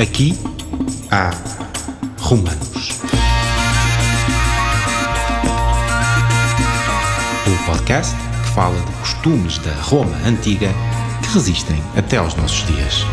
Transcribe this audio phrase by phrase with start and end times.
[0.00, 0.34] Aqui
[1.10, 1.30] há
[2.20, 3.02] Romanos.
[7.46, 10.70] O podcast que fala de costumes da Roma antiga
[11.22, 13.04] que resistem até aos nossos dias.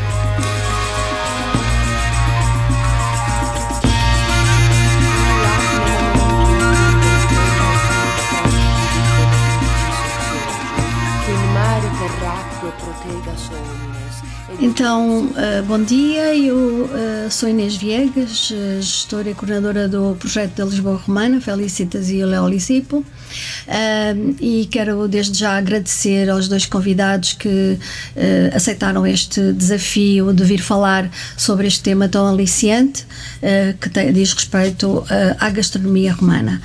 [14.60, 20.66] Então, uh, bom dia, eu uh, sou Inês Viegas, gestora e coordenadora do projeto da
[20.66, 23.06] Lisboa Romana, Felicitas e Léo Lisipo.
[23.68, 30.42] Uh, e quero desde já agradecer aos dois convidados que uh, aceitaram este desafio de
[30.46, 35.04] vir falar sobre este tema tão aliciante uh, que tem, diz respeito
[35.40, 36.62] à gastronomia romana.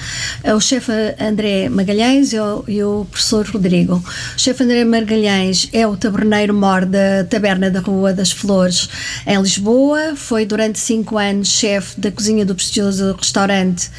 [0.55, 3.95] o chefe André Magalhães e o, e o professor Rodrigo.
[3.97, 8.89] O chefe André Magalhães é o taberneiro mor da Taberna da Rua das Flores
[9.27, 13.91] em Lisboa, foi durante cinco anos chefe da cozinha do prestigioso restaurante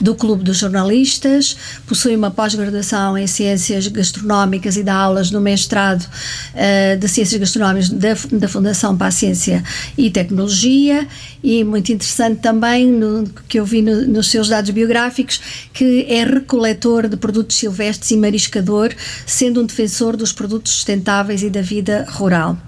[0.00, 1.56] do Clube dos Jornalistas,
[1.86, 7.90] possui uma pós-graduação em Ciências Gastronómicas e dá aulas no mestrado uh, de Ciências Gastronómicas
[7.90, 9.62] da, da Fundação para a Ciência
[9.96, 11.06] e Tecnologia
[11.42, 15.40] e muito interessante também no, que eu vi no, nos seus dados biográficos
[15.72, 18.92] que é recoletor de produtos silvestres e mariscador,
[19.26, 22.58] sendo um defensor dos produtos sustentáveis e da vida rural.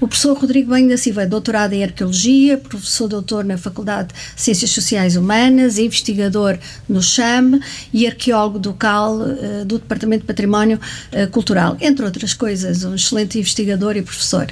[0.00, 4.40] O professor Rodrigo Banho da Silva é doutorado em Arqueologia, professor doutor na Faculdade de
[4.40, 7.60] Ciências Sociais Humanas, investigador no CHAM
[7.92, 10.78] e arqueólogo do CAL, uh, do Departamento de Património
[11.12, 14.46] uh, Cultural, entre outras coisas, um excelente investigador e professor.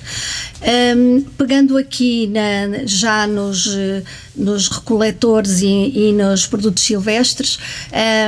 [0.96, 4.02] Um, pegando aqui na, já nos, eh,
[4.34, 7.58] nos recoletores e, e nos produtos silvestres,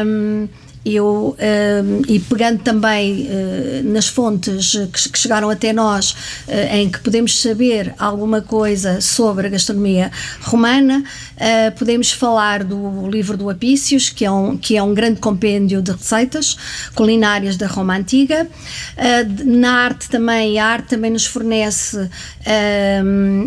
[0.04, 0.48] um,
[0.84, 6.12] eu, um, e pegando também uh, nas fontes que, que, chegaram até nós,
[6.46, 13.08] uh, em que podemos saber alguma coisa sobre a gastronomia romana, uh, podemos falar do
[13.08, 16.56] livro do Apícios, que é, um, que é um grande compêndio de receitas
[16.94, 18.46] culinárias da Roma Antiga.
[19.46, 22.10] na arte também, a arte também nos fornece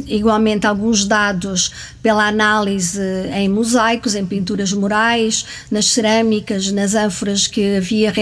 [0.07, 3.01] igualmente alguns dados pela análise
[3.33, 8.13] em mosaicos, em pinturas murais, nas cerâmicas, nas ânforas que havia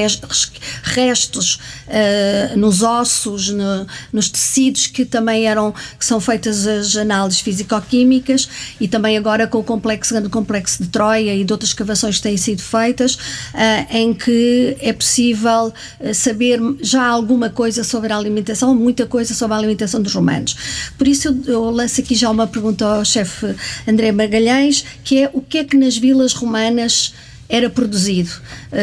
[0.83, 7.41] restos uh, nos ossos, no, nos tecidos que também eram, que são feitas as análises
[7.41, 8.49] físico-químicas
[8.79, 12.23] e também agora com o complexo, grande complexo de Troia e de outras escavações que
[12.23, 18.17] têm sido feitas, uh, em que é possível uh, saber já alguma coisa sobre a
[18.17, 20.55] alimentação, muita coisa sobre a alimentação dos romanos.
[20.97, 23.55] Por isso eu, eu lanço aqui já uma pergunta ao chefe
[23.87, 27.13] André Magalhães, que é o que é que nas vilas romanas
[27.47, 28.31] era produzido,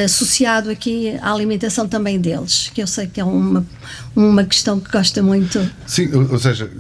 [0.04, 3.66] associado aqui à alimentação também deles, que eu sei que é uma,
[4.14, 5.58] uma questão que gosta muito.
[5.86, 6.70] Sim, ou seja,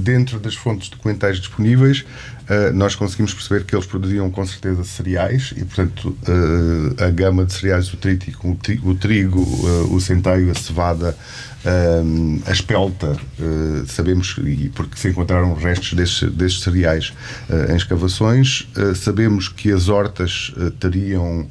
[0.00, 2.04] dentro das fontes documentais disponíveis,
[2.50, 7.44] eh, nós conseguimos perceber que eles produziam com certeza cereais e, portanto, eh, a gama
[7.44, 11.16] de cereais, o trítico, o trigo, eh, o centeio, a cevada,
[11.62, 17.12] Uh, a espelta, uh, sabemos, e porque se encontraram restos destes, destes cereais
[17.50, 18.66] uh, em escavações,
[18.96, 21.46] sabemos que as hortas teriam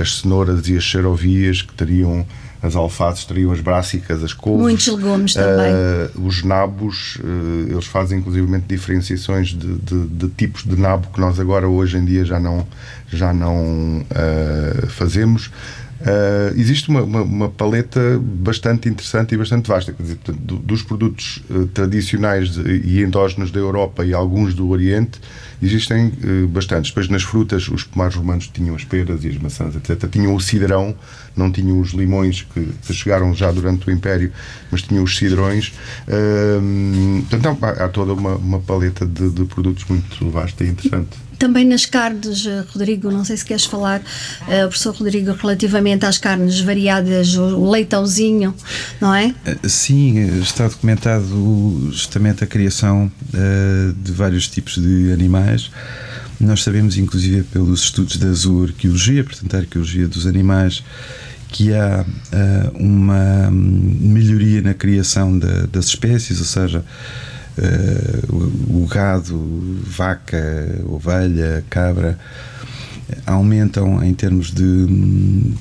[0.00, 2.24] as cenouras e as xerovias, que teriam
[2.62, 4.62] as alfaces teriam as brássicas, as couves.
[4.62, 5.72] Muitos legumes também.
[5.72, 11.20] Uh, os nabos, uh, eles fazem inclusive diferenciações de, de, de, tipos de nabo que
[11.20, 12.66] nós agora hoje em dia já não,
[13.08, 15.50] já não uh, fazemos.
[16.00, 19.92] Uh, existe uma, uma, uma, paleta bastante interessante e bastante vasta.
[19.92, 24.68] Quer dizer, do, dos produtos uh, tradicionais de, e endógenos da Europa e alguns do
[24.68, 25.18] Oriente,
[25.62, 26.90] existem uh, bastantes.
[26.90, 30.08] Depois, nas frutas, os pomares romanos tinham as peras e as maçãs, etc.
[30.10, 30.94] Tinham o cidrão,
[31.34, 34.30] não tinham os limões que, que chegaram já durante o Império,
[34.70, 35.72] mas tinham os cidrões.
[37.30, 41.25] portanto, há, há toda uma, uma paleta de, de produtos muito vasta e interessante.
[41.38, 46.16] Também nas carnes, eh, Rodrigo, não sei se queres falar, uh, professor Rodrigo, relativamente às
[46.16, 48.54] carnes variadas, o leitãozinho,
[49.00, 49.34] não é?
[49.44, 55.70] Eh, sim, está documentado justamente a criação uh, de vários tipos de animais.
[56.40, 60.82] Nós sabemos, inclusive, pelos estudos da zooarqueologia, portanto, a arqueologia dos animais,
[61.48, 65.38] que há uh, uma melhoria na criação
[65.70, 66.84] das espécies, ou seja,
[67.58, 69.36] uh, o gado,
[69.86, 72.18] vaca, ovelha, cabra
[73.24, 74.86] aumentam em termos de,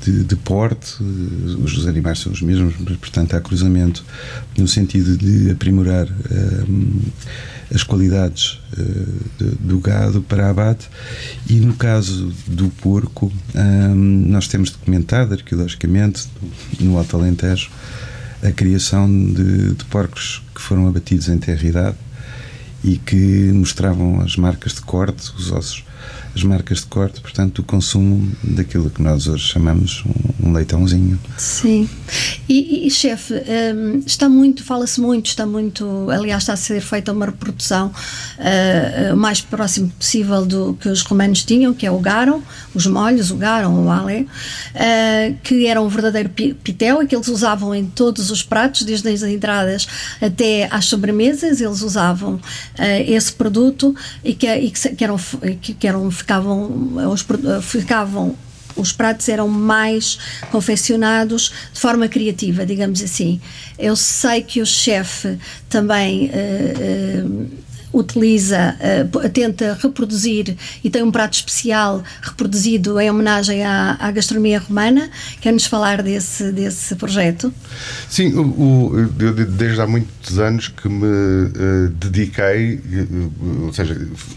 [0.04, 4.04] de, de, porte, os animais são os mesmos, portanto há cruzamento
[4.58, 6.08] no sentido de aprimorar
[6.68, 7.02] um,
[7.74, 10.90] as qualidades uh, do gado para abate.
[11.48, 13.32] E no caso do porco
[13.96, 16.28] nós temos documentado arqueologicamente
[16.80, 17.70] no Alto Alentejo
[18.46, 21.98] a criação de, de porcos que foram abatidos em terra idade
[22.84, 25.84] e que mostravam as marcas de corte, os ossos
[26.36, 30.04] as marcas de corte, portanto, o consumo daquilo que nós hoje chamamos
[30.44, 31.18] um, leitãozinho.
[31.38, 31.90] Sim.
[32.48, 37.14] E, e chefe, um, está muito, fala-se muito, está muito, aliás, está a ser feita
[37.14, 42.00] uma reprodução uh, o mais próximo possível do que os romanos tinham, que é o
[42.00, 42.42] garum,
[42.74, 47.30] os molhos, o garum, o alé, uh, que era um verdadeiro pitel e que eles
[47.30, 49.88] usavam em todos os pratos, desde as entradas
[50.22, 52.42] até às sobremesas, eles usavam uh,
[53.08, 55.18] esse produto e que, e que, que eram,
[55.62, 57.26] que, que eram ficavam os,
[57.62, 58.36] ficavam
[58.76, 60.18] os pratos eram mais
[60.52, 63.40] confeccionados de forma criativa, digamos assim.
[63.78, 65.38] Eu sei que o chefe
[65.70, 67.50] também uh, uh,
[67.94, 68.76] utiliza,
[69.14, 75.10] uh, tenta reproduzir e tem um prato especial reproduzido em homenagem à, à gastronomia romana.
[75.40, 77.54] Quer-nos falar desse, desse projeto?
[78.10, 81.48] Sim, o, o, eu, desde há muitos anos que me
[81.92, 82.82] dediquei,
[83.64, 83.96] ou seja,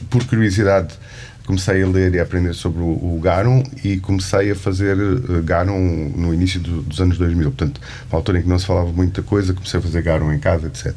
[0.08, 0.94] por curiosidade
[1.48, 5.42] comecei a ler e a aprender sobre o, o Garum e comecei a fazer uh,
[5.42, 7.50] Garum no início do, dos anos 2000.
[7.50, 7.80] Portanto,
[8.12, 10.66] na altura em que não se falava muita coisa, comecei a fazer Garum em casa,
[10.66, 10.92] etc.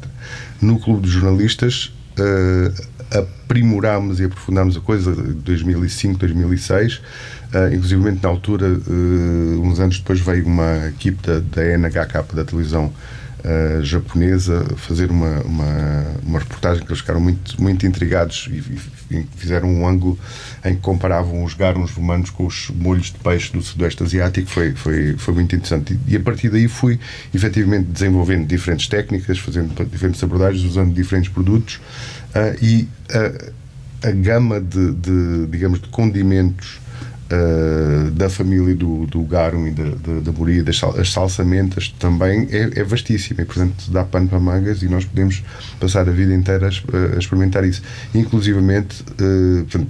[0.60, 6.96] No Clube dos Jornalistas, uh, aprimorámos e aprofundámos a coisa de 2005, 2006.
[6.96, 12.44] Uh, inclusive, na altura, uh, uns anos depois, veio uma equipe da, da NHK, da
[12.44, 12.92] televisão
[13.42, 18.78] uh, japonesa fazer uma, uma, uma, reportagem que eles ficaram muito, muito intrigados e, e,
[19.36, 20.18] fizeram um ângulo
[20.64, 24.48] em que comparavam os garons romanos com os molhos de peixe do Sudoeste Asiático.
[24.48, 25.98] Foi, foi, foi muito interessante.
[26.06, 26.98] E, a partir daí fui
[27.34, 31.80] efetivamente desenvolvendo diferentes técnicas, fazendo diferentes abordagens, usando diferentes produtos
[32.34, 36.81] uh, e a, a gama de, de, digamos, de condimentos
[37.32, 41.88] uh, da família do, do garum e da, da, da moria, das sal, as salsamentas
[41.98, 45.42] também é, é, vastíssima e, portanto, dá pano para mangas e nós podemos
[45.80, 47.82] passar a vida inteira a, a experimentar isso.
[48.14, 49.88] Inclusivamente, uh, portanto,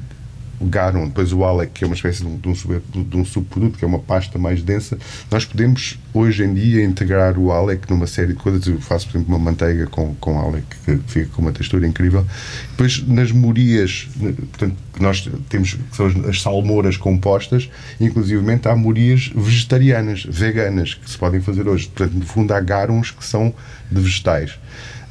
[0.61, 3.85] o garum, depois o alec, que é uma espécie de, um de um, subproduto, que
[3.85, 4.97] é uma pasta mais densa,
[5.29, 8.67] nós podemos hoje em dia integrar o alec numa série de coisas.
[8.67, 12.27] Eu faço, por exemplo, uma manteiga com, com alec, que fica com uma textura incrível.
[12.71, 17.71] Depois, nas morias, portanto, nós temos, que são as, salmouras compostas,
[18.01, 21.89] inclusivamente há morias vegetarianas, veganas, que se podem fazer hoje.
[21.89, 23.55] Portanto, no fundo, há garums que são
[23.91, 24.59] de vegetais.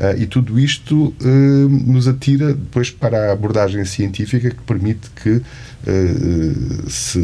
[0.02, 5.30] Uh, e tudo isto uh, nos atira depois para a abordagem científica que permite que
[5.30, 7.20] uh, se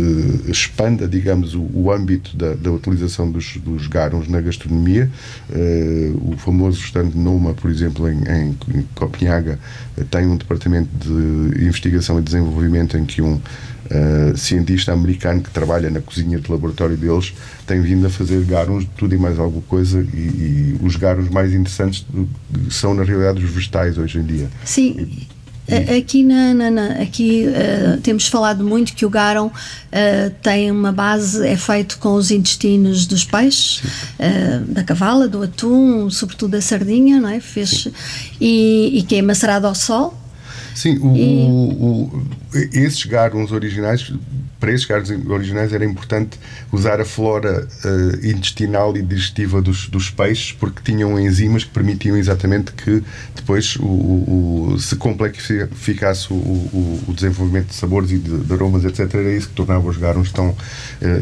[0.48, 5.10] expanda, digamos, o, o âmbito da, da, utilização dos, dos garons na gastronomia.
[6.22, 9.60] o famoso restaurante Noma, por exemplo, em, em, em Copenhaga,
[10.10, 13.40] tem um departamento de investigação e desenvolvimento em que um
[13.88, 17.34] uh, cientista americano que trabalha na cozinha de laboratório deles
[17.66, 21.30] tem vindo a fazer garons de tudo e mais alguma coisa e, e os garons
[21.30, 22.06] mais interessantes
[22.70, 24.50] são na realidade os vegetais hoje em dia.
[24.64, 24.96] Sim.
[24.98, 25.37] E,
[25.98, 29.52] Aqui, na, na, na aqui uh, temos falado muito que o garum uh,
[30.42, 36.10] tem uma base, é feito com os intestinos dos peixes, uh, da cavala, do atum,
[36.10, 37.42] sobretudo da sardinha, não é?
[37.42, 37.90] Fez,
[38.40, 40.18] e, e, que é macerado ao sol.
[40.74, 41.46] Sim, o, e...
[41.50, 42.28] o, o,
[42.72, 44.14] esses garons originais
[44.60, 46.40] para esses carnes originais era importante
[46.72, 52.18] usar a flora uh, intestinal e digestiva dos, dos, peixes porque tinham enzimas que permitiam
[52.18, 53.04] exatamente que
[53.36, 59.14] depois o, o, o se complexificasse o, desenvolvimento de sabores e de, de, aromas, etc.
[59.14, 60.56] Era isso que tornava os garons tão uh,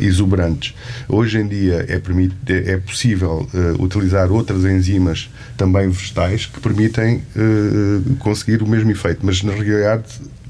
[0.01, 0.74] exuberantes.
[1.08, 7.24] Hoje em dia é, é, é possível uh, utilizar outras enzimas também vegetais que permitem
[8.20, 10.04] conseguir o mesmo efeito, mas na realidade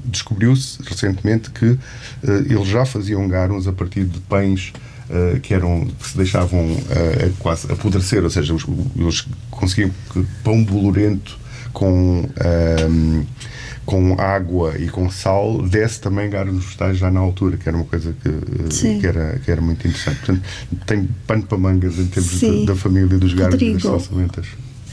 [0.06, 1.78] descobriu-se recentemente que uh,
[2.22, 4.72] eles já faziam garons a partir de pães
[5.10, 8.64] uh, que eram que se deixavam uh, quase apodrecer, ou seja, os,
[8.96, 11.38] eles conseguiam que pão bolorento
[11.72, 13.24] com ehm,
[13.86, 17.86] com água e com sal desse também garons vegetais já na altura, que era uma
[17.86, 20.16] coisa que, que, era, que era muito interessante.
[20.18, 20.42] Portanto,
[20.84, 24.46] tem pano para mangas em termos da família dos garons e das salsamentas.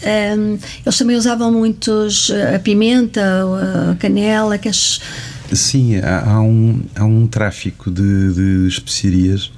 [0.03, 3.21] Um, eles também usavam muitos a pimenta,
[3.91, 4.99] a canela, que as...
[5.51, 9.51] Sim, há, há, um, há um tráfico de, de especiarias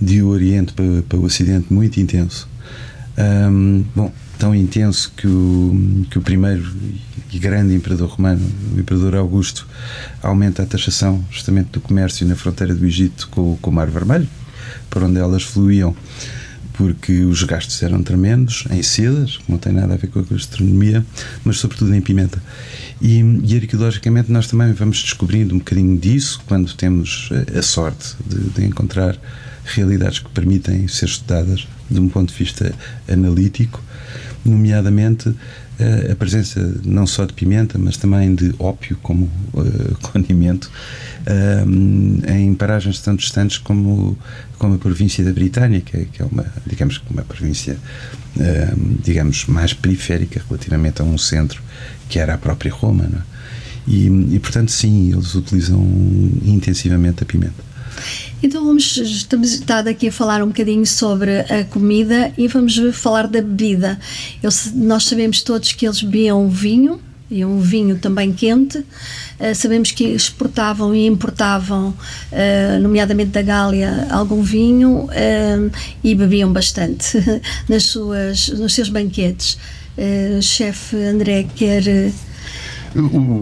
[0.00, 2.48] de Oriente para, para o Ocidente muito intenso.
[3.16, 6.64] Um, bom, tão intenso que o, que o primeiro
[7.32, 9.66] e grande imperador romano, o imperador Augusto,
[10.22, 14.28] aumenta a taxação justamente do comércio na fronteira do Egito com, com o Mar Vermelho,
[14.88, 15.96] para onde elas fluíam
[16.74, 20.22] porque os gastos eram tremendos em sedas, que não tem nada a ver com a
[20.22, 21.04] gastronomia,
[21.44, 22.42] mas sobretudo em pimenta.
[23.00, 28.50] E, e arqueologicamente nós também vamos descobrindo um bocadinho disso quando temos a sorte de,
[28.50, 29.16] de encontrar
[29.64, 32.74] realidades que permitem ser estudadas de um ponto de vista
[33.08, 33.82] analítico,
[34.44, 40.70] nomeadamente uh, a presença não só de pimenta, mas também de ópio como uh, condimento
[42.28, 44.16] em paragens tão distantes como,
[44.64, 47.76] como a província da Britânia, que é, que é uma, digamos, uma província,
[49.02, 51.62] digamos, mais periférica relativamente a um centro
[52.08, 53.22] que era a própria Roma, não é?
[53.86, 55.82] E, e, portanto, sim, eles utilizam
[56.42, 57.62] intensivamente a pimenta.
[58.42, 63.26] Então vamos, estamos estado aqui a falar um bocadinho sobre a comida e vamos falar
[63.26, 64.00] da bebida.
[64.42, 66.98] Eu, nós sabemos todos que eles bebiam vinho,
[67.30, 68.78] e um vinho também quente.
[68.78, 75.70] Uh, sabemos que exportavam e importavam, uh, nomeadamente da Gália, algum vinho uh,
[76.02, 77.18] e bebiam bastante
[77.68, 79.58] nas suas, nos seus banquetes.
[80.42, 82.12] chefe André quer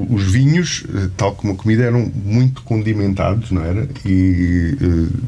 [0.08, 3.86] os vinhos, eh, tal como a comida, eram muito condimentados, não era?
[4.02, 4.74] E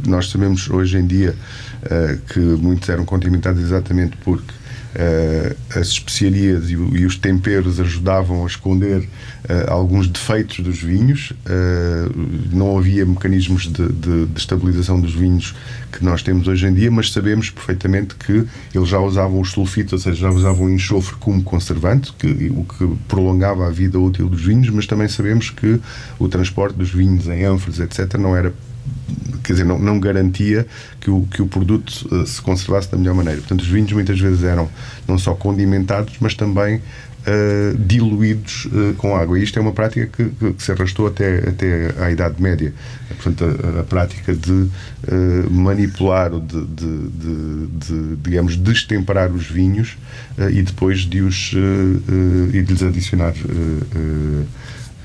[0.07, 1.35] nós sabemos hoje em dia
[2.33, 4.51] que muitos eram condimentados exatamente porque
[5.71, 11.31] as especiarias e, os temperos ajudavam a esconder uh, alguns defeitos dos vinhos.
[11.31, 15.55] Uh, não havia mecanismos de, de, de, estabilização dos vinhos
[15.91, 19.93] que nós temos hoje em dia, mas sabemos perfeitamente que eles já usavam os sulfitos,
[19.93, 24.29] ou seja, já usavam o enxofre como conservante, que, o que prolongava a vida útil
[24.29, 25.81] dos vinhos, mas também sabemos que
[26.19, 28.53] o transporte dos vinhos em ânforas, etc., não era
[29.45, 30.67] quer dizer, não, não garantia
[31.01, 33.41] que o, que o produto uh, se conservasse da melhor maneira.
[33.41, 34.69] Portanto, os vinhos muitas vezes eram
[35.07, 39.39] não só condimentados, mas também uh, diluídos uh, com água.
[39.39, 42.73] E isto é uma prática que, que, se arrastou até, até à Idade Média.
[43.23, 44.69] Portanto, a, a prática de
[45.51, 49.97] manipular ou de, de, de, de, digamos, destemperar os vinhos
[50.51, 51.53] e depois de os
[52.53, 53.35] e de lhes adicionar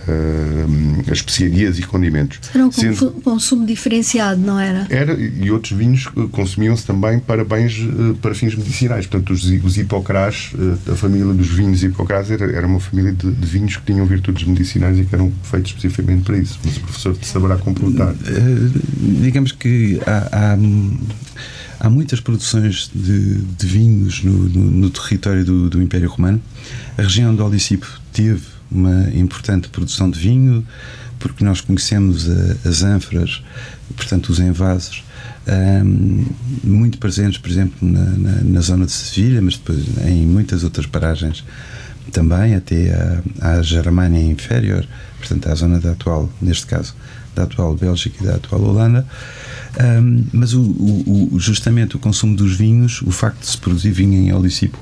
[0.09, 2.39] uh, especiarias e condimentos.
[2.53, 4.87] Era um Sendo, consumo diferenciado, não era?
[4.89, 9.05] Era, e outros vinhos consumiam-se também para bens, uh, para fins medicinais.
[9.05, 13.31] Portanto, os, os hipocrás, uh, a família dos vinhos hipocrás era, era uma família de,
[13.31, 16.59] de, vinhos que tinham virtudes medicinais e que eram feitos especificamente para isso.
[16.63, 18.13] Mas o professor saberá completar.
[18.99, 20.57] digamos que há, há
[21.79, 26.41] há muitas produções de, de vinhos no, no, no território do, do, Império Romano.
[26.97, 30.65] A região do Alicipo teve uma importante produção de vinho,
[31.19, 33.43] porque nós conhecemos a, as ânforas,
[33.95, 35.03] portanto, os envases,
[35.83, 36.25] um,
[36.63, 40.85] muito presentes, por exemplo, na, na, na, zona de Sevilha, mas depois em muitas outras
[40.85, 41.43] paragens
[42.11, 44.85] também, até à, Germânia Inferior,
[45.17, 46.95] portanto, à zona da atual, neste caso,
[47.35, 49.05] da atual Bélgica e da atual Holanda.
[49.79, 54.13] Um, mas o, o, justamente o consumo dos vinhos, o facto de se produzir vinho
[54.13, 54.77] em Olicipo,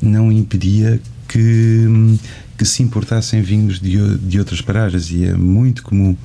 [0.00, 1.00] não impedia
[1.36, 2.18] que
[2.56, 6.16] que se importassem vinhos de, de outras paragens e é muito comum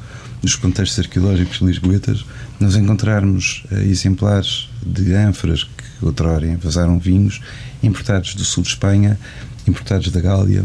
[0.42, 2.26] nos contextos arqueológicos lisboetas
[2.58, 7.42] nós encontrarmos uh, exemplares de ânforas que outrora envasaram vinhos
[7.84, 9.20] importados do sul de Espanha,
[9.68, 10.64] importados da Gália,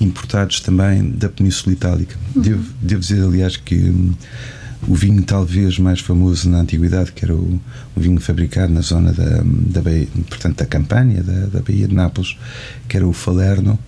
[0.00, 2.16] importados também da Península Itálica.
[2.34, 2.42] Uhum.
[2.42, 4.12] Devo, devo dizer, aliás, que um,
[4.86, 7.60] o vinho talvez mais famoso na antiguidade, que era o,
[7.96, 9.82] o vinho fabricado na zona da, da
[10.28, 12.36] portanto, da Campânia, da, da Baía de Nápoles,
[12.88, 13.78] que era o Falerno,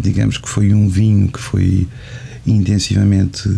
[0.00, 1.86] digamos que foi um vinho que foi
[2.46, 3.48] intensivamente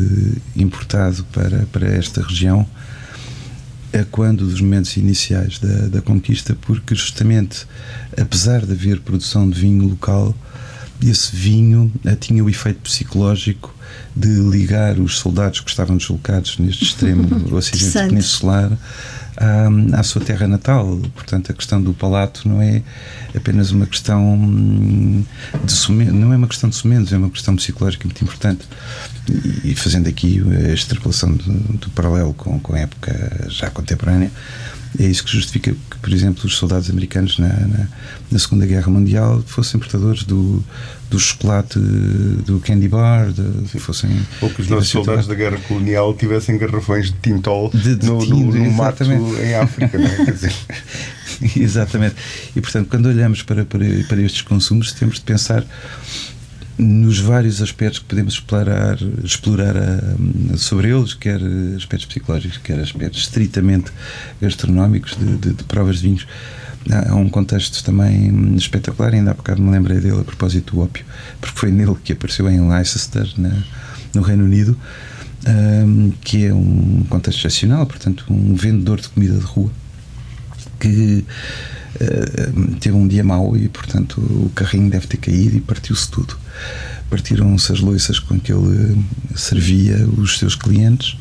[0.57, 2.67] importado para, para esta região
[3.93, 7.67] a quando dos momentos iniciais da, da conquista, porque justamente
[8.21, 10.35] apesar de haver produção de vinho local,
[11.03, 13.75] esse vinho tinha o efeito psicológico
[14.15, 18.71] de ligar os soldados que estavam deslocados neste extremo ocidente peninsular
[19.37, 21.01] à, à sua terra natal.
[21.15, 22.83] Portanto, a questão do palato não é
[23.35, 25.25] apenas uma questão hum,
[25.65, 28.67] de sumenos, não é uma questão de sumenos, é uma questão psicológica muito importante.
[29.65, 34.31] E, fazendo aqui a extrapolação do, do paralelo com, com a época já contemporânea,
[34.99, 37.89] é isso que justifica que, por exemplo, os soldados americanos na, na,
[38.31, 40.63] na Segunda Guerra Mundial fossem portadores do,
[41.09, 44.11] do chocolate, do candy bar, de, fossem.
[44.41, 48.25] Ou que os nossos soldados da guerra colonial tivessem garrafões de tintol de, de no,
[48.25, 50.25] no, no mato em África, não é?
[50.25, 50.55] Quer dizer.
[51.57, 52.17] exatamente.
[52.55, 55.65] E portanto, quando olhamos para, para, para estes consumos, temos de pensar
[56.81, 61.41] nos vários aspectos que podemos explorar, explorar a, sobre eles, quer
[61.77, 63.93] aspectos psicológicos, quer aspectos estritamente
[64.41, 66.27] gastronómicos, de, de, de provas de vinhos.
[66.91, 71.05] Há um contexto também espetacular, ainda há bocado me lembrei dele a propósito do ópio,
[71.41, 73.29] porque foi nele que apareceu em Leicester,
[74.15, 74.77] no Reino Unido,
[75.47, 79.71] um, que é um contexto excepcional, portanto, um vendedor de comida de rua
[80.81, 81.25] que
[81.97, 86.39] uh, teve um dia mau e, portanto, o carrinho deve ter caído e partiu-se tudo.
[87.09, 89.05] Partiram-se as loiças com que ele
[89.35, 91.17] servia os seus clientes,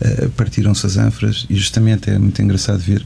[0.00, 3.04] uh, partiram-se as ânforas e, justamente, é muito engraçado ver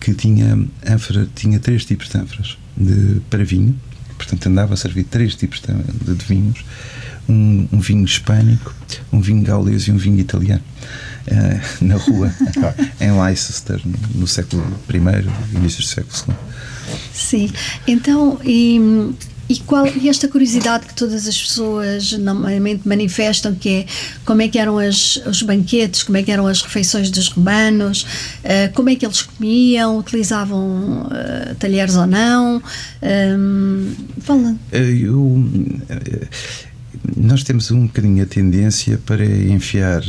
[0.00, 3.74] que tinha ânfora, tinha três tipos de ânforas de, para vinho,
[4.16, 6.64] portanto andava a servir três tipos de, de vinhos:
[7.28, 8.74] um, um, vinho hispânico,
[9.12, 10.62] um vinho gaulês e um vinho italiano.
[11.30, 12.34] Uh, na rua,
[13.00, 16.34] em Leicester, no, no século I, início do século II.
[17.12, 17.50] Sim,
[17.86, 18.80] então, e
[19.48, 23.86] e, qual, e esta curiosidade que todas as pessoas normalmente manifestam, que é
[24.24, 28.02] como é que eram as, os banquetes, como é que eram as refeições dos romanos,
[28.44, 32.62] uh, como é que eles comiam, utilizavam uh, talheres ou não.
[33.02, 34.54] Um, fala.
[34.70, 35.42] Eu,
[37.16, 40.02] nós temos um bocadinho a tendência para enfiar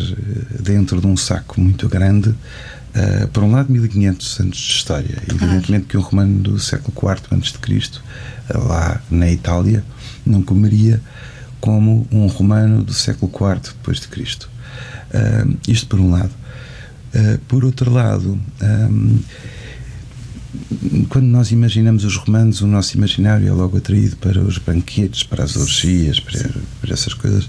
[0.59, 2.35] dentro de um saco muito grande
[2.89, 5.17] Uh, por um lado, 1500 anos de história.
[5.29, 8.03] Evidentemente que um romano do século IV antes de Cristo,
[8.53, 9.83] lá na Itália,
[10.25, 10.99] não comeria
[11.59, 14.49] como um romano do século IV depois de Cristo.
[15.13, 16.31] Uh, isto por um lado.
[17.13, 19.19] Uh, por outro lado, um,
[21.09, 25.43] quando nós imaginamos os romanos, o nosso imaginário é logo atraído para os banquetes, para
[25.43, 26.49] as orgias, para,
[26.81, 27.47] para essas coisas.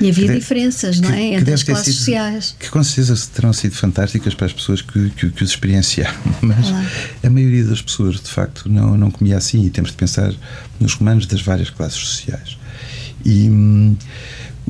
[0.00, 1.34] E havia diferenças, não é?
[1.34, 2.56] Entre as classes sido, sociais.
[2.58, 6.66] Que com certeza terão sido fantásticas para as pessoas que, que, que os experienciaram, mas
[7.22, 9.66] a maioria das pessoas, de facto, não, não comia assim.
[9.66, 10.32] E temos de pensar
[10.80, 12.56] nos romanos das várias classes sociais.
[13.24, 13.48] E.
[13.48, 13.96] Hum,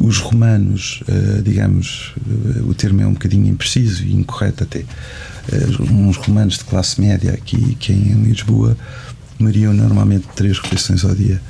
[0.00, 4.84] os romanos, uh, digamos, uh, o termo é um bocadinho impreciso e incorreto até,
[5.80, 8.76] uns romanos de classe média aqui, que em Lisboa
[9.36, 11.40] comeriam normalmente três refeições ao dia.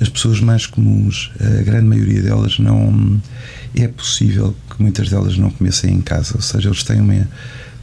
[0.00, 3.20] As pessoas mais comuns, a grande maioria delas não
[3.76, 7.28] é possível que muitas delas não comessem em casa, ou seja, eles têm uma,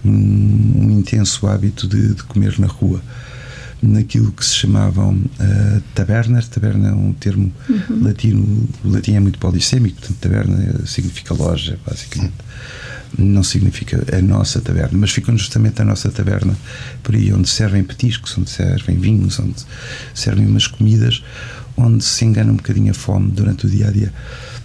[0.04, 3.02] um, um intenso hábito de, de comer na rua
[3.82, 6.48] naquilo que se chamavam uh, tabernas.
[6.48, 8.04] Taberna é um termo uhum.
[8.04, 12.34] latino, o latim é muito polissémico, portanto, taberna significa loja, basicamente.
[13.18, 16.56] Não significa a nossa taberna, mas ficam justamente a nossa taberna
[17.04, 19.56] por aí, onde servem petiscos, onde servem vinhos, onde
[20.14, 21.22] servem umas comidas,
[21.76, 24.14] onde se engana um bocadinho a fome durante o dia a dia.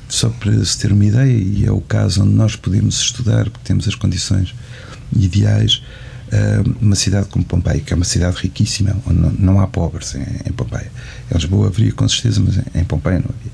[0.09, 3.64] Só para se ter uma ideia, e é o caso onde nós podemos estudar, porque
[3.64, 4.55] temos as condições
[5.14, 6.06] ideais eh,
[6.81, 10.53] uma cidade como Pompeia, que é uma cidade riquíssima, onde não, não há pobres em,
[10.53, 10.91] Pompeia.
[11.31, 13.53] Em Lisboa haveria com certeza, mas em, em Pompeia não havia.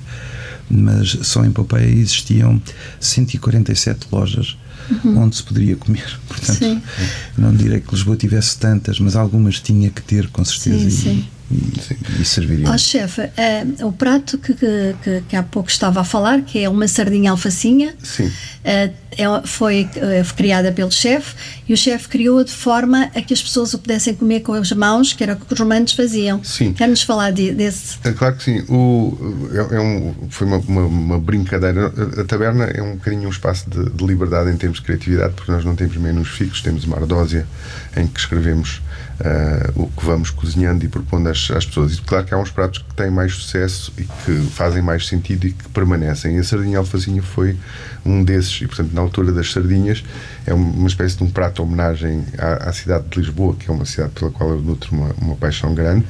[0.69, 2.61] Mas só em Pompeia existiam
[2.99, 4.57] 147 lojas
[4.89, 5.23] uhum.
[5.23, 6.19] onde se poderia comer.
[6.27, 6.81] Portanto, sim.
[7.37, 10.89] não direi que Lisboa tivesse tantas, mas algumas tinha que ter, com certeza.
[10.89, 12.73] Sim, sim e serviriam.
[12.73, 16.69] Oh, chefe, uh, o prato que, que, que, há pouco estava a falar, que é
[16.69, 18.27] uma sardinha alfacinha, Sim.
[18.27, 21.35] Uh, é, foi uh, criada pelo chefe
[21.67, 24.71] e o chefe criou-a de forma a que as pessoas o pudessem comer com as
[24.71, 26.43] mãos, que era o que os romanos faziam.
[26.43, 26.73] Sim.
[26.73, 27.97] Quer-nos falar de, desse?
[28.03, 28.63] É, claro que sim.
[28.69, 29.17] O,
[29.53, 31.93] é, é um, foi uma, uma, uma, brincadeira.
[32.19, 35.51] A taberna é um bocadinho um espaço de, de, liberdade em termos de criatividade, porque
[35.51, 37.45] nós não temos menus fixos, temos uma ardósia
[37.95, 38.81] em que escrevemos
[39.75, 41.93] o que vamos cozinhando e propondo às, às, pessoas.
[41.93, 45.47] E claro que há uns pratos que têm mais sucesso e que fazem mais sentido
[45.47, 46.35] e que permanecem.
[46.35, 47.57] E a sardinha alfacinha foi
[48.05, 48.61] um desses.
[48.61, 50.03] E, portanto, na altura das sardinhas,
[50.45, 53.73] é uma espécie de um prato de homenagem à, à cidade de Lisboa, que é
[53.73, 56.05] uma cidade pela qual eu nutro uma, uma paixão grande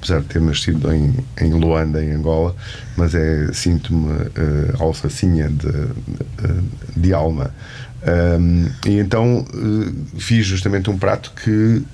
[0.00, 2.56] apesar de ter nascido em, em Luanda, em Angola,
[2.96, 7.50] mas é sinto-me uh, alfacinha de, de, de alma.
[8.02, 11.50] Um, e então uh, fiz justamente um prato que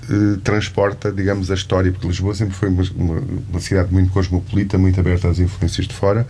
[0.09, 4.77] uh, transporta, digamos, a história, porque Lisboa sempre foi uma, uma, uma cidade muito cosmopolita,
[4.77, 6.25] muito aberta às influências de fora,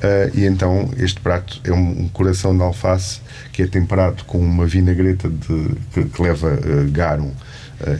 [0.00, 3.20] uh, e então este prato é um, um, coração de alface
[3.52, 6.56] que é temperado com uma vinagreta de, que, que leva
[6.92, 7.32] garum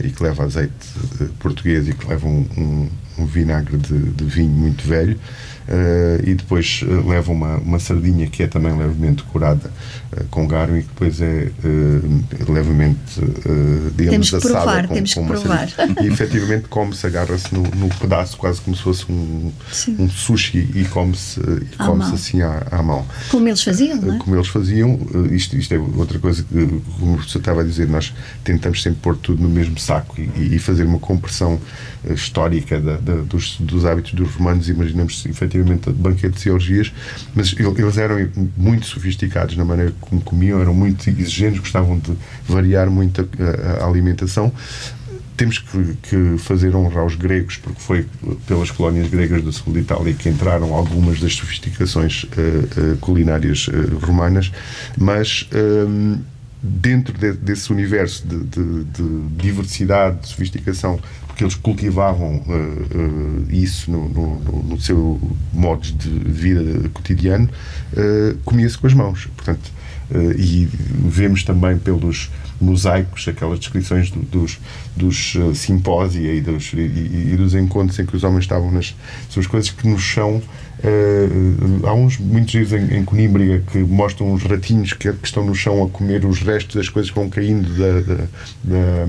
[0.03, 0.71] e que leva azeite
[1.39, 5.19] português e que leva um, um, um vinagre de, de vinho muito velho.
[5.67, 9.69] Uh, e depois uh, leva uma, uma sardinha que é também levemente decorada
[10.13, 11.51] uh, com garo e que depois é
[12.47, 13.19] levemente,
[13.97, 15.69] digamos, temos assada provar, com, temos com que provar.
[15.69, 16.07] Sardinha.
[16.07, 19.51] E efetivamente come-se, agarra-se no, no, pedaço, quase como se fosse um,
[19.99, 21.41] um sushi e come-se
[21.77, 23.05] come assim à, à, mão.
[23.29, 24.17] Como eles faziam, não é?
[24.19, 24.97] Como eles faziam,
[25.31, 26.65] isto, isto é outra coisa que,
[26.97, 30.55] como o professor estava a dizer, nós tentamos sempre pôr tudo no mesmo saco e,
[30.55, 31.59] e fazer uma compressão
[32.13, 36.93] histórica da, da, dos, dos hábitos dos romanos, imaginamos efetivamente efetivamente banquetes e orgias,
[37.33, 42.13] mas eles eram muito sofisticados na maneira como comiam, eram muito exigentes, gostavam de
[42.47, 44.51] variar muito a, a alimentação.
[45.35, 48.07] Temos que, que, fazer honra aos gregos, porque foi
[48.47, 53.67] pelas colónias gregas do sul de Itália que entraram algumas das sofisticações uh, uh, culinárias
[53.67, 54.51] uh, romanas,
[54.97, 56.15] mas ehm,
[56.59, 60.99] dentro de, desse universo de, de, de, diversidade, de sofisticação
[61.37, 65.21] porque eles cultivavam uh, uh, isso no, no, no, seu
[65.53, 67.47] modo de vida cotidiano,
[67.93, 69.27] uh, comia-se com as mãos.
[69.35, 69.71] Portanto,
[70.37, 74.57] e vemos também pelos mosaicos, aquelas descrições do, dos,
[74.95, 78.95] dos simpósia e dos, e, e, dos encontros em que os homens estavam nas
[79.29, 80.15] suas coisas que nos
[80.77, 85.43] Uh, há uns muitos dias em, em Conímbria que mostram uns ratinhos que, que, estão
[85.43, 88.27] no chão a comer os restos das coisas que vão caindo da, da,
[88.63, 89.07] da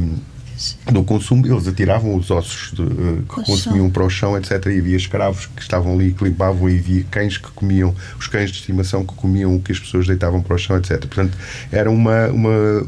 [0.92, 4.66] do consumo, eles atiravam os ossos de, uh, que consumiam para o chão, etc.
[4.66, 8.50] E havia escravos que estavam ali, que limpavam, e havia cães que comiam, os cães
[8.50, 10.98] de estimação que comiam o que as pessoas deitavam para o chão, etc.
[11.00, 11.36] Portanto,
[11.70, 12.84] era uma, uma,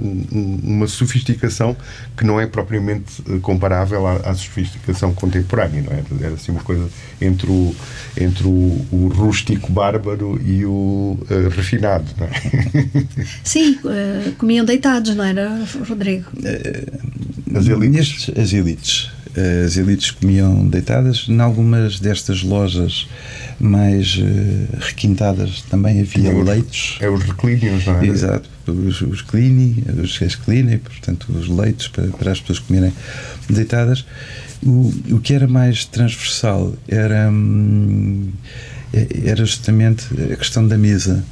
[0.62, 1.76] uma sofisticação
[2.16, 6.24] que não é propriamente eh, comparável à, à sofisticação contemporânea, não é?
[6.24, 6.88] Era assim uma coisa
[7.20, 7.74] entre o,
[8.16, 12.30] entre o, o rústico bárbaro e o uh, refinado, não é?
[13.44, 16.26] Sim, uh, comiam deitados, não era, Rodrigo?
[17.60, 18.30] As elites?
[18.36, 19.10] as elites.
[19.64, 21.26] As elites comiam deitadas.
[21.28, 23.06] Em algumas destas lojas
[23.60, 26.98] mais uh, requintadas também havia os, leitos.
[27.00, 28.06] É os reclínios, não é?
[28.06, 32.92] Exato, os, os clini, os as clini, portanto, os leitos para, para as pessoas comerem
[33.48, 34.04] deitadas.
[34.62, 38.30] O, o que era mais transversal era, hum,
[39.24, 41.24] era justamente a questão da mesa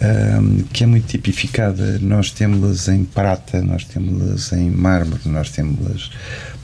[0.00, 1.98] um, que é muito tipificada.
[2.00, 6.10] Nós temos-las em prata, nós temos-las em mármore, nós temos-las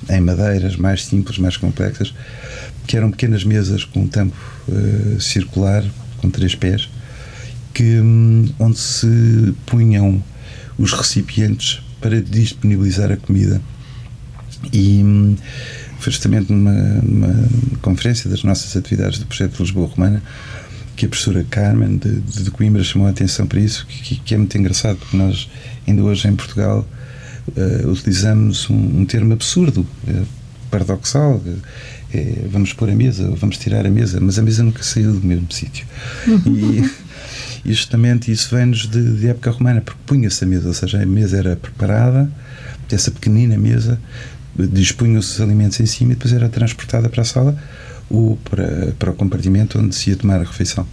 [0.08, 2.14] em madeiras mais simples, mais complexas,
[2.86, 4.36] que eram pequenas mesas com um tampo
[4.68, 5.84] uh, circular,
[6.18, 6.88] com três pés,
[7.74, 10.22] que, um, onde se punham
[10.78, 13.60] os recipientes para disponibilizar a comida.
[14.72, 15.36] E um,
[15.98, 17.48] foi justamente numa, numa
[17.82, 20.22] conferência das nossas atividades do projeto de Lisboa Romana
[20.96, 24.38] que a professora Carmen de, de Coimbra chamou a atenção para isso, que, que, é
[24.38, 25.48] muito engraçado, porque nós,
[25.86, 26.88] ainda hoje em Portugal,
[27.48, 30.26] uh, utilizamos um, um, termo absurdo, uh,
[30.70, 31.34] paradoxal.
[31.34, 35.24] Uh, vamos pôr a mesa, vamos tirar a mesa, mas a mesa nunca saiu do
[35.24, 35.86] mesmo sítio.
[36.46, 41.02] E, e justamente isso vem-nos de, de, época romana, porque punha-se a mesa, ou seja,
[41.02, 42.30] a mesa era preparada,
[42.90, 44.00] essa pequenina mesa,
[44.56, 47.58] dispunham-se os alimentos em cima e depois era transportada para a sala
[48.10, 50.86] ou para, para o compartimento onde se ia tomar a refeição.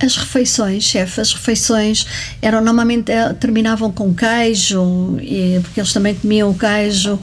[0.00, 2.06] As refeições, chefe, as refeições
[2.42, 7.18] eram normalmente eh, terminavam com queijo, e, porque eles também comiam o queijo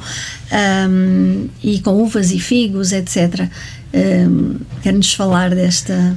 [0.90, 3.50] um, e com uvas e figos, etc.
[3.94, 6.16] Um, Quer-nos falar desta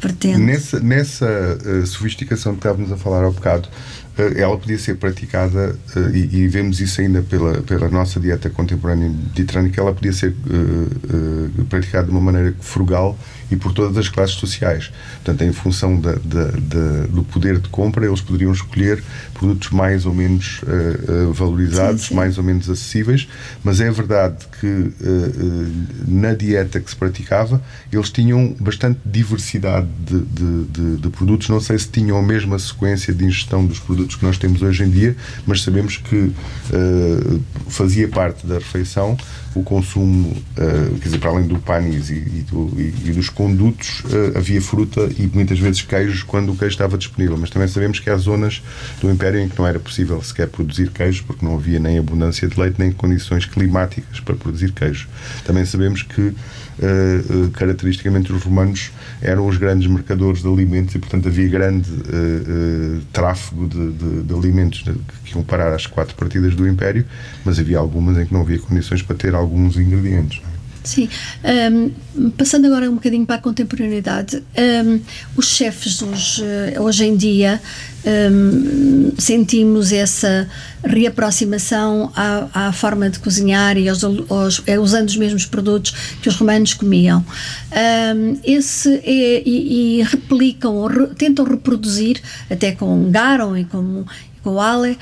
[0.00, 0.38] vertente?
[0.38, 3.68] Nessa, nessa uh, sofisticação que estávamos a falar há bocado,
[4.22, 9.08] ela podia ser praticada, uh, e, e, vemos isso ainda pela, pela nossa dieta contemporânea
[9.08, 10.34] mediterrânea, ela podia ser
[11.68, 13.18] praticada de uma maneira frugal
[13.50, 14.90] e por todas as classes sociais.
[15.16, 19.02] Portanto, em função da, da, da, do poder de compra, eles poderiam escolher
[19.38, 22.14] produtos mais ou menos uh, valorizados, sim, sim.
[22.14, 23.28] mais ou menos acessíveis,
[23.62, 24.92] mas é verdade que uh,
[26.06, 31.48] na dieta que se praticava, eles tinham bastante diversidade de, de, de, de, produtos.
[31.48, 34.84] Não sei se tinham a mesma sequência de ingestão dos produtos que nós temos hoje
[34.84, 36.32] em dia, mas sabemos que
[37.68, 39.16] fazia parte da refeição
[39.54, 44.00] o consumo, quer dizer, para além do panis e, e, do, e, e dos condutos
[44.04, 47.36] uh, havia fruta e muitas vezes queijos quando o queijo estava disponível.
[47.36, 48.62] Mas também sabemos que há zonas
[49.00, 52.46] do Império em que não era possível sequer produzir queijo porque não havia nem abundância
[52.48, 55.08] de leite nem condições climáticas para produzir queijo.
[55.44, 56.32] Também sabemos que,
[56.78, 61.90] uh, caracteristicamente, os romanos eram os grandes mercadores de alimentos e, portanto, havia grande
[63.12, 64.84] tráfego de, de, de alimentos
[65.24, 67.04] que iam parar às quatro partidas do Império,
[67.44, 70.40] mas havia algumas em que não havia condições para ter alguns ingredientes.
[70.88, 71.06] Sim.
[71.44, 74.42] Um, passando agora um bocadinho para a contemporaneidade,
[74.86, 75.00] um,
[75.36, 77.60] os chefes hoje, eh, hoje em dia
[78.32, 80.48] um, sentimos essa
[80.82, 85.90] reaproximação à, à, forma de cozinhar e aos, aos, é, usando os mesmos produtos
[86.22, 87.22] que os romanos comiam.
[88.42, 92.18] esse é, e, e, replicam, re, tentam reproduzir,
[92.50, 94.06] até com garum e com,
[94.42, 94.96] com ale,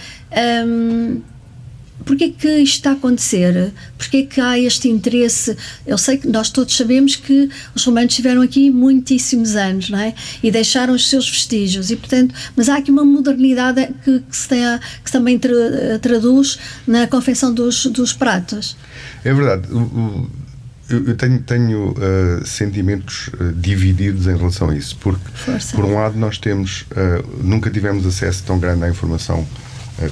[2.06, 3.72] Porquê que isto está a acontecer?
[3.98, 5.56] Porquê que há este interesse?
[5.84, 10.14] Eu sei que nós todos sabemos que os romanos estiveram aqui muitíssimos anos, não é?
[10.40, 14.48] E deixaram os seus vestígios, e portanto, mas há aqui uma modernidade que, que se,
[14.48, 15.52] tem a, que também tra,
[16.00, 18.76] traduz na confecção dos, dos pratos.
[19.24, 19.66] É verdade.
[20.88, 25.74] Eu tenho, tenho uh, sentimentos uh, divididos em relação a isso, porque, Força.
[25.74, 29.44] por um lado, nós temos, uh, nunca tivemos acesso tão grande à informação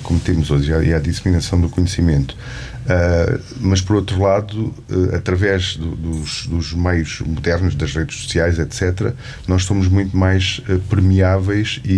[0.03, 2.37] como temos hoje, e à disseminação do conhecimento.
[2.85, 8.59] Uh, mas, por outro lado, uh, através do, dos, dos, meios modernos, das redes sociais,
[8.59, 9.15] etc.,
[9.49, 11.91] nós somos muito mais uh, permeáveis e,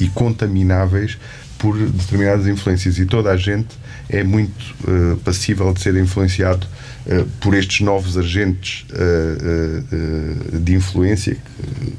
[0.00, 1.18] e, e, contamináveis
[1.64, 2.98] por determinadas influências.
[2.98, 3.74] E toda a gente
[4.10, 6.66] é muito uh, passível de ser influenciado
[7.06, 11.38] uh, por estes novos agentes uh, de influência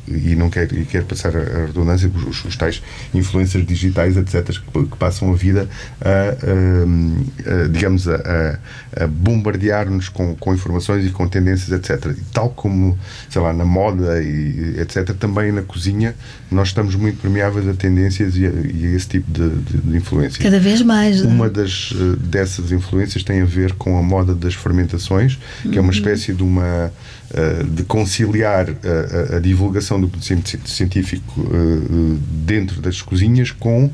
[0.08, 4.86] e não quero, e quero passar a, redundância os, os tais influências digitais etc que,
[4.86, 5.68] que passam a vida
[6.00, 8.60] a, a digamos a,
[8.96, 12.98] a bombardear-nos com, com informações e com tendências etc e tal como
[13.30, 16.16] sei lá na moda e etc também na cozinha
[16.52, 19.98] nós estamos muito permeáveis a tendências e a, e a esse tipo de, de, de
[19.98, 24.54] influência cada vez mais uma das dessas influências tem a ver com a moda das
[24.54, 25.76] fermentações, que uhum.
[25.76, 25.90] é uma uhum.
[25.90, 26.92] espécie de uma
[27.34, 33.92] eh, de conciliar a, a, a divulgação do conhecimento científico uh, dentro das cozinhas com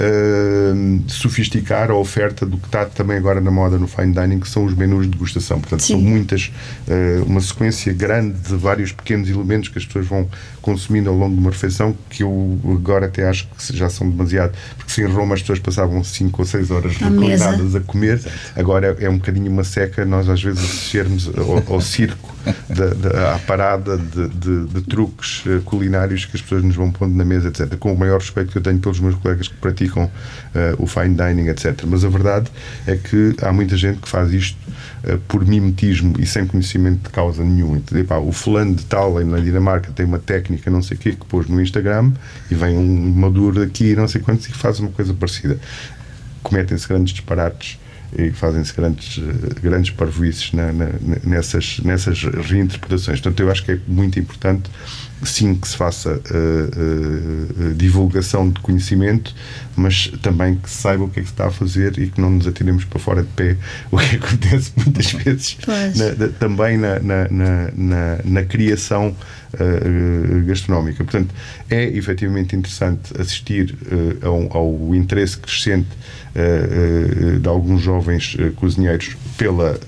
[0.00, 4.48] uh, sofisticar a oferta do que está também agora na moda no fine dining, que
[4.48, 5.60] são os menus de degustação.
[5.60, 5.94] Portanto, Sim.
[5.94, 6.52] são muitas,
[6.88, 10.28] uh, uma sequência grande de vários pequenos elementos que as pessoas vão
[10.60, 14.52] consumindo ao longo de uma refeição, que eu agora até acho que já são demasiado,
[14.76, 18.20] porque se em Roma as pessoas passavam 5 ou 6 horas reclinadas a comer,
[18.54, 22.32] agora é um bocadinho uma seca nós às vezes assistirmos ao, ao circo,
[22.68, 26.90] da, da, à parada de, de, de truques uh, culinários que as pessoas nos vão
[26.90, 27.76] pondo na mesa, etc.
[27.76, 30.10] Com o maior respeito que eu tenho pelos meus colegas que praticam uh,
[30.82, 31.82] o fine dining, etc.
[31.86, 32.50] Mas a verdade
[32.86, 34.58] é que há muita gente que faz isto
[35.04, 37.76] uh, por mimetismo e sem conhecimento de causa nenhum.
[37.76, 41.26] Então, o fulano de tal na Dinamarca tem uma técnica não sei o quê que
[41.26, 42.12] pôs no Instagram
[42.50, 45.58] e vem um maduro aqui não sei quantos e faz uma coisa parecida.
[46.42, 47.78] Cometem-se grandes disparates
[48.16, 49.18] e fazem-se grandes,
[49.62, 50.88] grandes parvoices na, na,
[51.24, 53.20] nessas, nessas reinterpretações.
[53.20, 54.70] Portanto, eu acho que é muito importante
[55.24, 59.34] sim que se faça uh, uh, divulgação de conhecimento,
[59.76, 62.20] mas também que se saiba o que é que se está a fazer e que
[62.20, 63.56] não nos atiremos para fora de pé,
[63.90, 69.14] o que acontece muitas vezes na, também na, na, na, criação
[69.54, 71.04] uh, gastronómica.
[71.04, 71.34] Portanto,
[71.70, 73.76] é efetivamente interessante assistir
[74.22, 75.88] ao, ao interesse crescente
[77.40, 79.78] de alguns jovens cozinheiros pela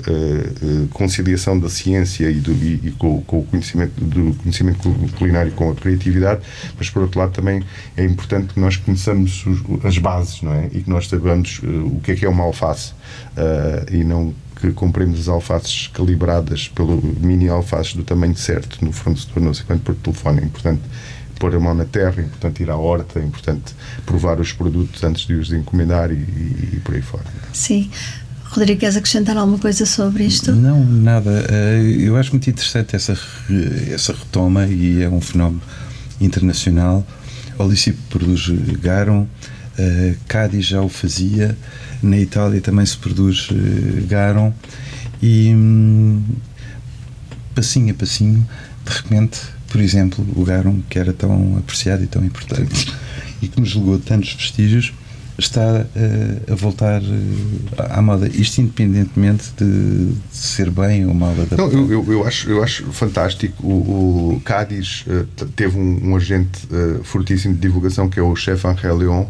[0.91, 5.71] conciliação da ciência e, do, e, e com, com, o conhecimento do conhecimento culinário com
[5.71, 6.43] a criatividade,
[6.79, 7.63] mas por outro lado também
[7.97, 10.67] é importante que nós conheçamos os, as bases, não é?
[10.73, 14.35] E que nós saibamos uh, o que é que é uma alface uh, e não
[14.61, 19.65] que compremos as alfaces calibradas pelo mini alfaces do tamanho certo no fornecedor, não sei
[19.67, 20.41] quanto por telefone.
[20.41, 20.81] É importante
[21.39, 23.75] pôr a mão na terra, é importante ir à horta, é importante
[24.07, 27.25] provar os produtos antes de os encomendar e, e, e por aí fora.
[27.53, 27.91] Sim.
[28.45, 30.53] Rodrigo, queres acrescentar alguma coisa sobre isto?
[30.53, 31.45] Não, nada.
[31.51, 33.19] Eh, eu acho muito interessante essa,
[33.93, 35.61] essa retoma e é um fenómeno
[36.21, 37.05] internacional.
[37.59, 38.49] O Licipo produz
[38.81, 39.27] garum,
[39.79, 41.57] uh, Cádiz já o fazia,
[42.03, 44.53] na Itália também se produz uh, garum.
[45.23, 46.23] E um,
[47.55, 48.47] passinho a passinho,
[48.85, 52.93] de repente, por exemplo, o garum que era tão apreciado e tão importante
[53.41, 54.93] e que nos legou tantos vestígios
[55.39, 57.07] está uh, a voltar uh,
[57.91, 61.73] à moda, isto independentemente de, de ser bem ou mal adaptado.
[61.73, 63.67] Não, eu, eu, acho, eu acho fantástico.
[63.67, 66.61] O, o Cádiz uh, teve um, um agente
[67.03, 69.27] fortíssimo de divulgação que é o chefe Angel Leon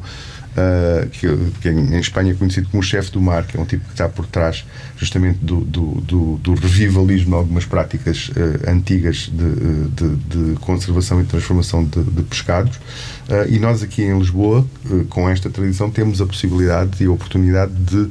[0.55, 1.27] uh, que,
[1.61, 3.93] que, em Espanha é conhecido como o chefe do mar, que é um tipo que
[3.93, 4.65] está por trás
[4.97, 11.21] justamente do, do, do, do revivalismo de algumas práticas uh, antigas de, de, de, conservação
[11.21, 12.77] e transformação de, de pescados.
[12.77, 14.67] Uh, e nós aqui em Lisboa,
[15.09, 18.11] com esta tradição, temos a possibilidade e a oportunidade de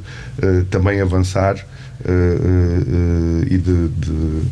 [0.70, 1.64] também avançar
[3.46, 4.42] e de, de,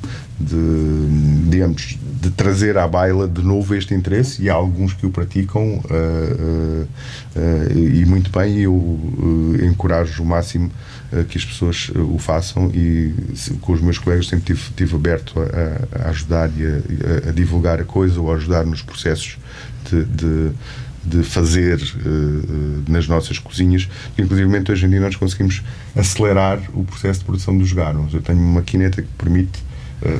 [0.42, 5.10] de, digamos, de trazer à baila de novo este interesse e há alguns que o
[5.10, 6.88] praticam uh, uh,
[7.36, 10.70] uh, e muito bem eu encorajo o máximo
[11.28, 13.12] que as pessoas o façam e
[13.60, 17.80] com os meus colegas sempre tive, tive aberto a, a ajudar e a, a, divulgar
[17.80, 19.36] a coisa ou a ajudar nos processos
[19.90, 20.52] de, de
[21.04, 25.62] de fazer uh, nas nossas cozinhas, inclusive hoje em dia nós conseguimos
[25.96, 28.14] acelerar o processo de produção dos garons.
[28.14, 29.60] Eu tenho uma maquineta que permite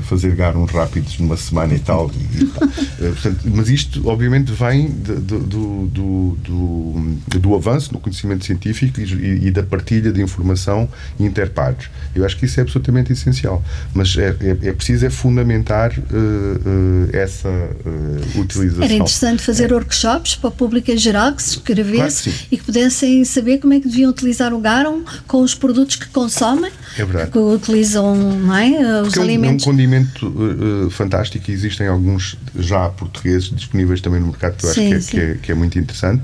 [0.03, 2.11] fazer garons rápidos numa semana e tal.
[2.11, 9.01] E, e, portanto, mas isto, obviamente, vem do, do, do, do, avanço no conhecimento científico
[9.01, 11.89] e, e, da partilha de informação interpares.
[12.15, 13.63] Eu acho que isso é absolutamente essencial.
[13.95, 18.85] Mas é, é, é preciso é fundamentar uh, uh, essa uh, utilização.
[18.85, 19.75] Era interessante fazer é.
[19.75, 23.59] workshops para o público em geral que se inscrevesse claro que e que pudessem saber
[23.59, 28.15] como é que deviam utilizar o garum com os produtos que consomem, é que utilizam
[28.15, 29.03] não é?
[29.03, 34.67] os alimentos condimento uh, fantástico e existem alguns já portugueses disponíveis também no mercado que
[34.67, 36.23] eu acho Sim, que, é, que, é, que é muito interessante.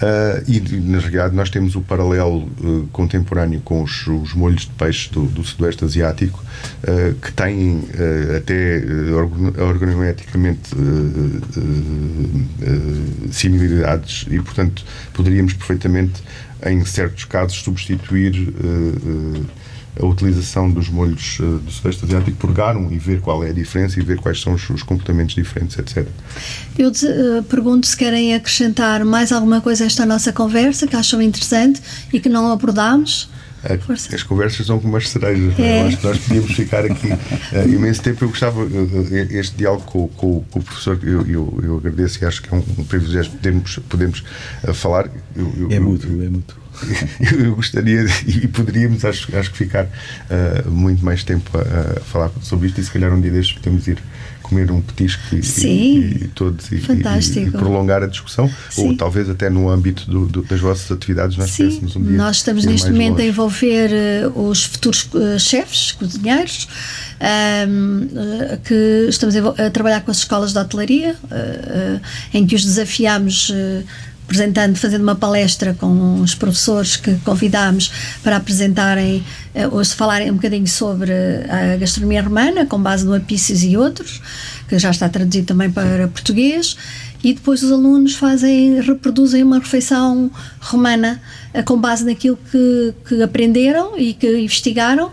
[0.00, 4.70] Uh, e na realidade nós temos o paralelo uh, contemporâneo com os, os molhos de
[4.70, 6.42] peixe do, do Sudoeste Asiático
[7.20, 7.82] que têm
[8.36, 10.70] até organ- organometricamente
[13.30, 16.22] similaridades e portanto poderíamos perfeitamente
[16.64, 18.54] em certos casos substituir
[20.00, 23.52] a utilização dos molhos uh, do Sudeste Asiático por garum e ver qual é a
[23.52, 26.06] diferença e ver quais são os, os comportamentos diferentes, etc.
[26.78, 31.22] Eu eh, pergunto se querem acrescentar mais alguma coisa a esta nossa conversa que acham
[31.22, 31.80] interessante
[32.12, 33.30] e que não abordámos.
[34.14, 35.58] As conversas são como as cerejas.
[35.58, 35.82] é?
[35.86, 37.08] Acho que nós podíamos ficar aqui
[37.52, 38.24] eh, imenso tempo.
[38.24, 42.26] Eu gostava, eh, este diálogo com, com- com o professor, eu, eu, eu agradeço e
[42.26, 44.24] acho que é um, privilégio podermos, podermos
[44.64, 45.08] eh, falar.
[45.34, 46.63] Eu, eu- É mútuo, é mútuo.
[47.38, 49.86] eu, gostaria e poderíamos, acho, acho que ficar
[50.30, 53.56] eh, muito mais tempo a, a falar sobre isto e se calhar um dia destes
[53.58, 53.98] podemos ir
[54.42, 55.68] comer um petisco e, Sim.
[55.70, 58.44] e- e todos e, e- prolongar a discussão
[58.76, 58.96] ou Sim.
[58.96, 62.66] talvez até no âmbito do- do- das vossas atividades nós Sim, um dia nós estamos
[62.66, 63.28] neste momento a longe.
[63.28, 66.68] envolver eh, os futuros eh, chefes, cozinheiros,
[67.20, 71.16] ahm, eh, que estamos a, a trabalhar com as escolas de hotelaria,
[72.34, 73.50] em que os desafiamos.
[74.24, 80.30] Apresentando, fazendo uma palestra com os professores que convidámos para apresentarem, eh, ou se falarem
[80.30, 81.12] um bocadinho sobre
[81.48, 84.20] a gastronomia romana, com base no Apícios e outros,
[84.68, 86.76] que já está traduzido também para português,
[87.22, 91.20] e depois os alunos fazem, reproduzem uma refeição romana
[91.52, 95.10] eh, com base naquilo que, que aprenderam e que investigaram.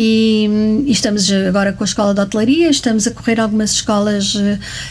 [0.00, 0.48] E,
[0.86, 4.36] e estamos agora com a escola de hotelaria, estamos a correr algumas escolas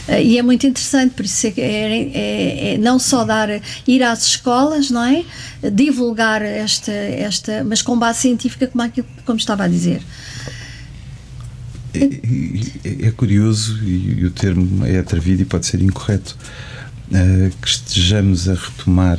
[0.06, 3.48] eh, e é muito interessante, por isso é, é, é- é não só dar,
[3.86, 5.24] ir às escolas, não é?
[5.72, 8.84] Divulgar esta, esta mas com base científica, como,
[9.24, 10.02] como estava a dizer.
[11.94, 12.04] É,
[12.84, 16.36] é- é curioso e, o termo é atrevido e pode ser incorreto
[17.14, 19.18] eh, que estejamos a retomar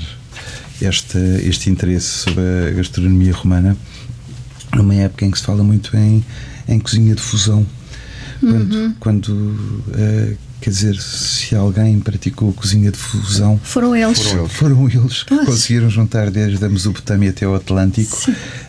[0.79, 3.75] esta, este interesse sobre a gastronomia romana
[4.75, 6.23] numa época em que se fala muito em,
[6.67, 7.65] em cozinha de fusão.
[8.39, 14.19] Quando, quando eh, quer dizer, se alguém praticou cozinha de fusão, Foram eles.
[14.19, 14.51] Foram eles.
[14.53, 18.17] foram eles que conseguiram juntar desde a Mesopotâmia até o Atlântico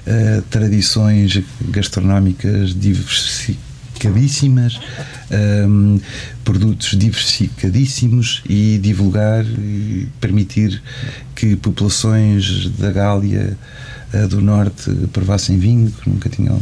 [0.07, 4.81] eh, tradições gastronómicas diversificadíssimas,
[5.31, 5.99] ehm,
[6.45, 10.83] produtos diversificadíssimos e divulgar e permitir
[11.35, 13.57] que populações da Gália
[14.29, 16.61] do Norte provassem vinho, que nunca tinham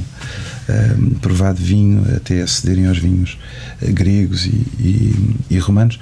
[0.69, 3.39] ehm, provado vinho, até acederem aos vinhos
[3.81, 5.99] eh, gregos e, e- e romanos.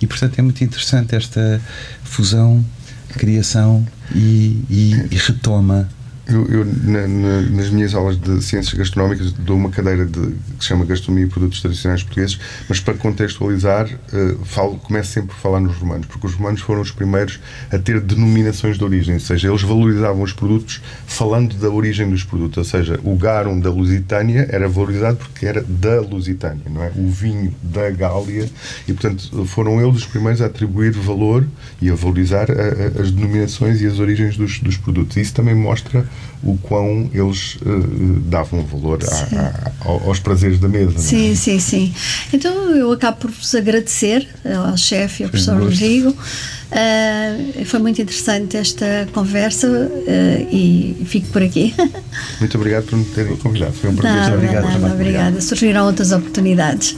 [0.00, 1.60] E, portanto, é muito interessante esta
[2.02, 2.64] fusão,
[3.18, 5.88] criação e, e- e retoma
[6.26, 10.60] Eu, eu, na- na- nas minhas aulas de ciências gastronómicas dou uma cadeira de, que
[10.60, 15.36] se chama Gastronomia e Produtos Tradicionais Portugueses, mas para contextualizar, eh, falo, começo sempre por
[15.36, 17.38] falar nos romanos, porque os romanos foram os primeiros
[17.70, 22.24] a ter denominações de origem, ou seja, eles valorizavam os produtos falando da origem dos
[22.24, 26.90] produtos, ou seja, o garum da Lusitânia era valorizado porque era da Lusitânia, não é?
[26.96, 28.48] O vinho da Gália,
[28.88, 31.46] e portanto foram eles os primeiros a atribuir valor
[31.82, 35.18] e a valorizar a- a- as denominações e as origens dos, dos produtos.
[35.18, 36.06] Isso também mostra
[36.42, 37.68] o quão eles eh,
[38.26, 40.90] davam valor a- a- ao- aos prazeres da mesa.
[40.92, 41.02] não é?
[41.02, 41.94] Sim, sim, sim.
[42.32, 44.28] Então eu acabo por vos agradecer
[44.68, 45.58] ao chefe e ao professor.
[45.60, 46.14] Rodrigo.
[46.72, 51.72] Ah, foi muito interessante esta conversa ah, e fico por aqui.
[52.40, 53.72] Muito obrigado por me terem convidado.
[53.74, 54.20] Foi um prazer.
[54.20, 54.92] Nada, obrigado nada, também.
[54.92, 55.40] obrigada.
[55.40, 56.96] Surgirão outras oportunidades.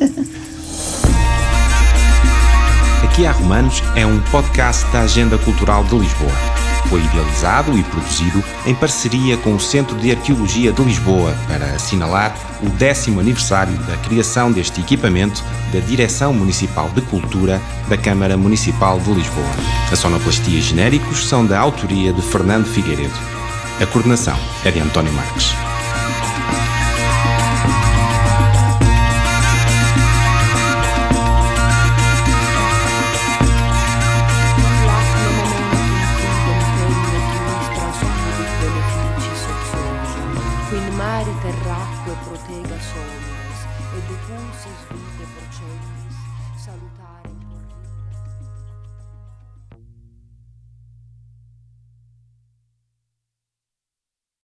[3.05, 6.66] Aqui há Romanos é um podcast da Agenda Cultural de Lisboa.
[6.88, 12.35] Foi idealizado e produzido em parceria com o Centro de Arqueologia de Lisboa para assinalar
[12.62, 19.01] o décimo aniversário da criação deste equipamento da Direção Municipal de Cultura da Câmara Municipal
[19.01, 19.55] de Lisboa.
[19.90, 23.14] A sonoplastia genéricos são da autoria de Fernando Figueiredo.
[23.81, 25.55] A coordenação é de António Marques.